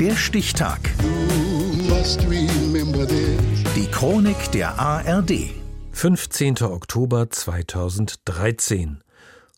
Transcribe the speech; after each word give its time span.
Der 0.00 0.14
Stichtag. 0.14 0.78
Die 3.74 3.86
Chronik 3.90 4.52
der 4.52 4.78
ARD. 4.78 5.50
15. 5.90 6.62
Oktober 6.62 7.28
2013. 7.28 9.02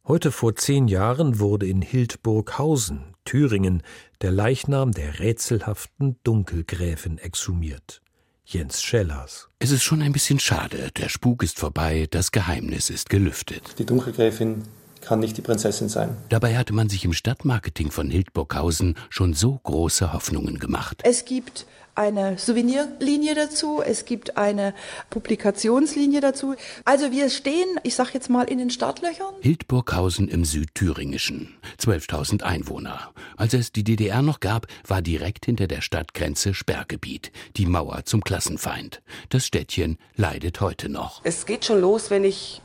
Heute 0.08 0.32
vor 0.32 0.56
zehn 0.56 0.88
Jahren 0.88 1.40
wurde 1.40 1.66
in 1.66 1.82
Hildburghausen, 1.82 3.14
Thüringen, 3.26 3.82
der 4.22 4.30
Leichnam 4.30 4.92
der 4.92 5.18
rätselhaften 5.18 6.16
Dunkelgräfin 6.24 7.18
exhumiert. 7.18 8.00
Jens 8.46 8.82
Schellers. 8.82 9.50
Es 9.58 9.70
ist 9.70 9.82
schon 9.82 10.00
ein 10.00 10.12
bisschen 10.12 10.40
schade. 10.40 10.90
Der 10.96 11.10
Spuk 11.10 11.42
ist 11.42 11.58
vorbei, 11.58 12.08
das 12.10 12.32
Geheimnis 12.32 12.88
ist 12.88 13.10
gelüftet. 13.10 13.74
Die 13.78 13.84
Dunkelgräfin 13.84 14.62
kann 15.00 15.20
nicht 15.20 15.36
die 15.36 15.42
Prinzessin 15.42 15.88
sein. 15.88 16.16
Dabei 16.28 16.56
hatte 16.56 16.72
man 16.72 16.88
sich 16.88 17.04
im 17.04 17.12
Stadtmarketing 17.12 17.90
von 17.90 18.10
Hildburghausen 18.10 18.96
schon 19.08 19.34
so 19.34 19.58
große 19.62 20.12
Hoffnungen 20.12 20.58
gemacht. 20.58 21.00
Es 21.04 21.24
gibt 21.24 21.66
eine 21.94 22.38
Souvenirlinie 22.38 23.34
dazu, 23.34 23.82
es 23.84 24.04
gibt 24.04 24.36
eine 24.36 24.74
Publikationslinie 25.10 26.20
dazu. 26.20 26.54
Also 26.84 27.10
wir 27.10 27.28
stehen, 27.30 27.68
ich 27.82 27.94
sag 27.94 28.14
jetzt 28.14 28.30
mal, 28.30 28.44
in 28.44 28.58
den 28.58 28.70
Startlöchern. 28.70 29.34
Hildburghausen 29.40 30.28
im 30.28 30.44
Südthüringischen, 30.44 31.56
12.000 31.78 32.42
Einwohner. 32.42 33.10
Als 33.36 33.54
es 33.54 33.72
die 33.72 33.84
DDR 33.84 34.22
noch 34.22 34.40
gab, 34.40 34.66
war 34.86 35.02
direkt 35.02 35.46
hinter 35.46 35.66
der 35.66 35.82
Stadtgrenze 35.82 36.54
Sperrgebiet, 36.54 37.32
die 37.56 37.66
Mauer 37.66 38.04
zum 38.04 38.22
Klassenfeind. 38.22 39.02
Das 39.28 39.44
Städtchen 39.44 39.98
leidet 40.16 40.60
heute 40.60 40.88
noch. 40.88 41.20
Es 41.24 41.44
geht 41.44 41.64
schon 41.64 41.80
los, 41.80 42.10
wenn 42.10 42.24
ich 42.24 42.62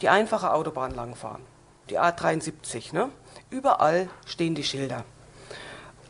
die 0.00 0.08
einfache 0.08 0.52
Autobahn 0.52 0.94
langfahre 0.94 1.40
die 1.90 1.98
A73. 1.98 2.94
Ne? 2.94 3.10
Überall 3.50 4.08
stehen 4.26 4.54
die 4.54 4.64
Schilder. 4.64 5.04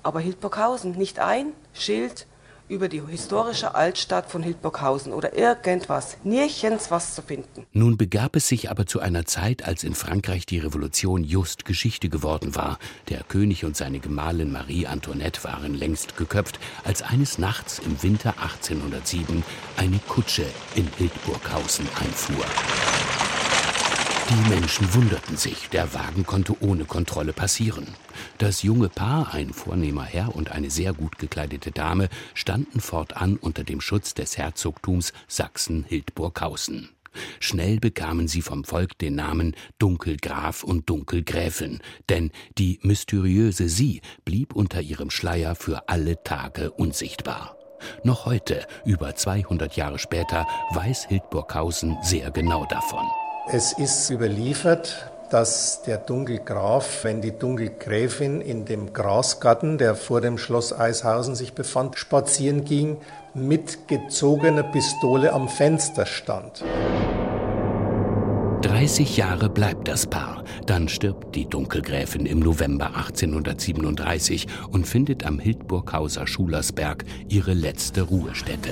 Aber 0.03 0.21
Hildburghausen, 0.21 0.93
nicht 0.93 1.19
ein 1.19 1.53
Schild 1.73 2.27
über 2.71 2.89
die 2.89 3.03
historische 3.05 3.75
Altstadt 3.75 4.31
von 4.31 4.45
Hildburghausen 4.45 5.13
oder 5.13 5.37
irgendwas, 5.37 6.19
nirgends 6.23 6.91
was 6.91 7.17
zu 7.17 7.23
finden. 7.23 7.67
Nun 7.73 7.97
begab 7.97 8.37
es 8.37 8.47
sich 8.47 8.71
aber 8.71 8.87
zu 8.87 9.01
einer 9.01 9.27
Zeit, 9.27 9.65
als 9.65 9.83
in 9.83 9.95
Frankreich 9.95 10.47
die 10.47 10.61
Revolution 10.61 11.25
just 11.25 11.65
Geschichte 11.65 12.09
geworden 12.09 12.55
war. 12.55 12.79
Der 13.09 13.25
König 13.25 13.65
und 13.65 13.77
seine 13.77 13.99
Gemahlin 13.99 14.53
Marie 14.53 14.87
Antoinette 14.87 15.43
waren 15.43 15.75
längst 15.75 16.17
geköpft, 16.17 16.61
als 16.85 17.03
eines 17.03 17.39
Nachts 17.39 17.81
im 17.81 18.01
Winter 18.05 18.35
1807 18.41 19.43
eine 19.77 19.99
Kutsche 20.09 20.47
in 20.77 20.89
Hildburghausen 20.97 21.89
einfuhr. 22.01 22.45
Die 24.31 24.49
Menschen 24.49 24.95
wunderten 24.95 25.37
sich, 25.37 25.71
der 25.71 25.93
Wagen 25.93 26.25
konnte 26.25 26.55
ohne 26.63 26.85
Kontrolle 26.85 27.33
passieren. 27.33 27.89
Das 28.39 28.63
junge 28.63 28.89
Paar, 28.89 29.35
ein 29.35 29.53
vornehmer 29.53 30.05
Herr 30.05 30.37
und 30.37 30.53
eine 30.53 30.71
sehr 30.71 30.93
gut 30.93 31.19
gekleidete 31.19 31.73
Dame, 31.73 32.09
standen 32.35 32.79
fortan 32.79 33.39
unter 33.39 33.65
dem 33.65 33.81
Schutz 33.81 34.15
des 34.15 34.39
Herzogtums 34.39 35.13
Sachsen-Hildburghausen. 35.27 36.91
Schnell 37.41 37.81
bekamen 37.81 38.29
sie 38.29 38.41
vom 38.41 38.63
Volk 38.63 38.97
den 38.99 39.17
Namen 39.17 39.57
Dunkelgraf 39.81 40.63
und 40.63 40.89
Dunkelgräfin, 40.89 41.81
denn 42.09 42.31
die 42.57 42.79
mysteriöse 42.83 43.69
Sie 43.69 44.01
blieb 44.25 44.55
unter 44.55 44.81
ihrem 44.81 45.11
Schleier 45.11 45.57
für 45.57 45.89
alle 45.89 46.23
Tage 46.23 46.71
unsichtbar. 46.71 47.57
Noch 48.05 48.27
heute, 48.27 48.65
über 48.85 49.17
200 49.17 49.75
Jahre 49.75 49.99
später, 49.99 50.47
weiß 50.71 51.09
Hildburghausen 51.09 51.97
sehr 52.05 52.31
genau 52.31 52.65
davon. 52.67 53.07
Es 53.53 53.73
ist 53.73 54.09
überliefert, 54.11 55.11
dass 55.29 55.83
der 55.83 55.97
Dunkelgraf, 55.97 57.03
wenn 57.03 57.21
die 57.21 57.37
Dunkelgräfin 57.37 58.41
in 58.41 58.65
dem 58.65 58.93
Grasgarten, 58.93 59.77
der 59.77 59.97
vor 59.97 60.21
dem 60.21 60.39
Schloss 60.39 60.73
Eishausen 60.73 61.35
sich 61.35 61.53
befand, 61.53 61.99
spazieren 61.99 62.65
ging, 62.65 62.99
mit 63.35 63.89
gezogener 63.89 64.63
Pistole 64.63 65.33
am 65.33 65.49
Fenster 65.49 66.07
stand. 66.07 66.63
30 68.63 69.17
Jahre 69.17 69.49
bleibt 69.49 69.89
das 69.89 70.07
Paar. 70.07 70.45
Dann 70.67 70.89
stirbt 70.89 71.35
die 71.35 71.49
Dunkelgräfin 71.49 72.27
im 72.27 72.41
November 72.41 72.95
1837 72.95 74.47
und 74.71 74.87
findet 74.87 75.25
am 75.25 75.39
Hildburghauser 75.39 76.27
Schulersberg 76.27 77.05
ihre 77.29 77.55
letzte 77.55 78.03
Ruhestätte. 78.03 78.71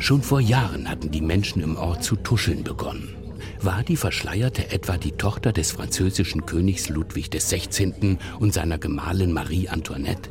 Schon 0.00 0.22
vor 0.22 0.40
Jahren 0.40 0.90
hatten 0.90 1.12
die 1.12 1.20
Menschen 1.20 1.62
im 1.62 1.76
Ort 1.76 2.02
zu 2.02 2.16
tuscheln 2.16 2.64
begonnen. 2.64 3.14
War 3.60 3.84
die 3.84 3.96
Verschleierte 3.96 4.72
etwa 4.72 4.96
die 4.96 5.12
Tochter 5.12 5.52
des 5.52 5.70
französischen 5.70 6.44
Königs 6.46 6.88
Ludwig 6.88 7.30
XVI. 7.30 8.18
und 8.40 8.52
seiner 8.52 8.78
Gemahlin 8.78 9.32
Marie 9.32 9.68
Antoinette? 9.68 10.30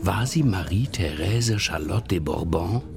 War 0.00 0.26
sie 0.26 0.42
Marie-Thérèse 0.42 1.58
Charlotte 1.58 2.08
de 2.08 2.20
Bourbon? 2.20 2.95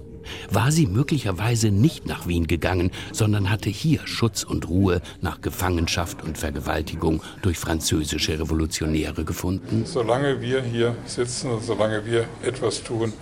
War 0.49 0.71
sie 0.71 0.87
möglicherweise 0.87 1.71
nicht 1.71 2.05
nach 2.05 2.27
Wien 2.27 2.47
gegangen, 2.47 2.91
sondern 3.11 3.49
hatte 3.49 3.69
hier 3.69 4.01
Schutz 4.05 4.43
und 4.43 4.67
Ruhe 4.67 5.01
nach 5.21 5.41
Gefangenschaft 5.41 6.23
und 6.23 6.37
Vergewaltigung 6.37 7.21
durch 7.41 7.57
französische 7.57 8.39
Revolutionäre 8.39 9.25
gefunden? 9.25 9.83
Solange 9.85 10.41
wir 10.41 10.61
hier 10.61 10.95
sitzen 11.05 11.51
und 11.51 11.63
solange 11.63 12.05
wir 12.05 12.25
etwas 12.43 12.83
tun, 12.83 13.13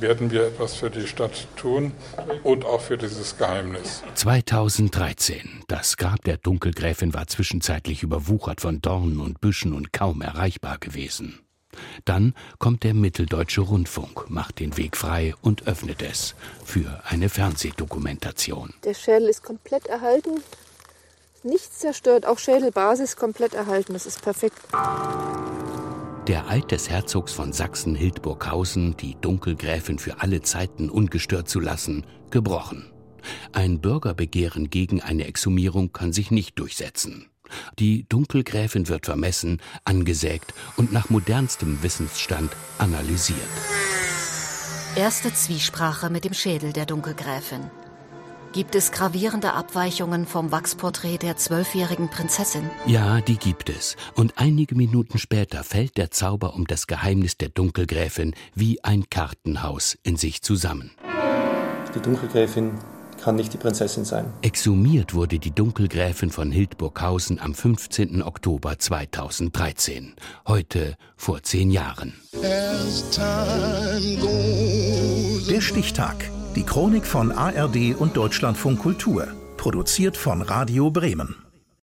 werden 0.00 0.30
wir 0.30 0.46
etwas 0.48 0.74
für 0.74 0.90
die 0.90 1.06
Stadt 1.06 1.48
tun 1.56 1.92
und 2.42 2.64
auch 2.64 2.80
für 2.80 2.98
dieses 2.98 3.38
Geheimnis. 3.38 4.02
2013. 4.14 5.64
Das 5.68 5.96
Grab 5.96 6.22
der 6.24 6.36
Dunkelgräfin 6.36 7.14
war 7.14 7.26
zwischenzeitlich 7.26 8.02
überwuchert 8.02 8.60
von 8.60 8.80
Dornen 8.80 9.20
und 9.20 9.40
Büschen 9.40 9.72
und 9.72 9.92
kaum 9.92 10.20
erreichbar 10.20 10.78
gewesen. 10.78 11.40
Dann 12.04 12.34
kommt 12.58 12.84
der 12.84 12.94
Mitteldeutsche 12.94 13.60
Rundfunk, 13.60 14.30
macht 14.30 14.60
den 14.60 14.76
Weg 14.76 14.96
frei 14.96 15.34
und 15.42 15.66
öffnet 15.66 16.02
es 16.02 16.34
für 16.64 17.02
eine 17.04 17.28
Fernsehdokumentation. 17.28 18.74
Der 18.84 18.94
Schädel 18.94 19.28
ist 19.28 19.42
komplett 19.42 19.86
erhalten, 19.86 20.42
nichts 21.42 21.78
zerstört, 21.78 22.26
auch 22.26 22.38
Schädelbasis 22.38 23.16
komplett 23.16 23.54
erhalten. 23.54 23.92
Das 23.92 24.06
ist 24.06 24.22
perfekt. 24.22 24.58
Der 26.26 26.48
Eid 26.48 26.72
des 26.72 26.90
Herzogs 26.90 27.32
von 27.32 27.52
Sachsen-Hildburghausen, 27.52 28.96
die 28.96 29.16
Dunkelgräfin 29.20 29.98
für 29.98 30.20
alle 30.20 30.42
Zeiten 30.42 30.90
ungestört 30.90 31.48
zu 31.48 31.60
lassen, 31.60 32.04
gebrochen. 32.30 32.90
Ein 33.52 33.80
Bürgerbegehren 33.80 34.70
gegen 34.70 35.00
eine 35.00 35.26
Exhumierung 35.26 35.92
kann 35.92 36.12
sich 36.12 36.30
nicht 36.30 36.58
durchsetzen. 36.58 37.30
Die 37.78 38.06
Dunkelgräfin 38.08 38.88
wird 38.88 39.06
vermessen, 39.06 39.60
angesägt 39.84 40.54
und 40.76 40.92
nach 40.92 41.10
modernstem 41.10 41.82
Wissensstand 41.82 42.50
analysiert. 42.78 43.38
Erste 44.96 45.32
Zwiesprache 45.32 46.08
mit 46.08 46.24
dem 46.24 46.32
Schädel 46.32 46.72
der 46.72 46.86
Dunkelgräfin. 46.86 47.70
Gibt 48.52 48.74
es 48.74 48.90
gravierende 48.90 49.52
Abweichungen 49.52 50.24
vom 50.24 50.50
Wachsporträt 50.50 51.18
der 51.18 51.36
zwölfjährigen 51.36 52.08
Prinzessin? 52.08 52.70
Ja, 52.86 53.20
die 53.20 53.36
gibt 53.36 53.68
es. 53.68 53.96
Und 54.14 54.38
einige 54.38 54.74
Minuten 54.74 55.18
später 55.18 55.62
fällt 55.62 55.98
der 55.98 56.10
Zauber 56.10 56.54
um 56.54 56.66
das 56.66 56.86
Geheimnis 56.86 57.36
der 57.36 57.50
Dunkelgräfin 57.50 58.34
wie 58.54 58.82
ein 58.82 59.10
Kartenhaus 59.10 59.98
in 60.02 60.16
sich 60.16 60.40
zusammen. 60.40 60.92
Die 61.94 62.00
Dunkelgräfin 62.00 62.78
kann 63.26 63.34
nicht 63.34 63.52
die 63.52 63.58
Prinzessin 63.58 64.04
sein. 64.04 64.32
Exhumiert 64.42 65.12
wurde 65.12 65.40
die 65.40 65.50
Dunkelgräfin 65.50 66.30
von 66.30 66.52
Hildburghausen 66.52 67.40
am 67.40 67.54
15. 67.54 68.22
Oktober 68.22 68.78
2013. 68.78 70.14
Heute 70.46 70.94
vor 71.16 71.42
zehn 71.42 71.72
Jahren. 71.72 72.14
Der 75.50 75.60
Stichtag. 75.60 76.30
Die 76.54 76.62
Chronik 76.62 77.04
von 77.04 77.32
ARD 77.32 77.96
und 77.98 78.16
Deutschlandfunk 78.16 78.78
Kultur. 78.78 79.26
Produziert 79.56 80.16
von 80.16 80.40
Radio 80.40 80.92
Bremen. 80.92 81.45